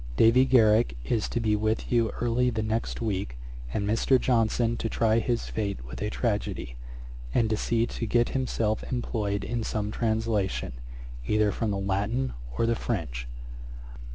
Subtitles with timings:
[0.17, 3.37] Davy Garrick is to be with you early the next week,
[3.71, 4.19] and Mr.
[4.19, 6.75] Johnson to try his fate with a tragedy,
[7.35, 10.73] and to see to get himself employed in some translation,
[11.27, 13.27] either from the Latin or the French.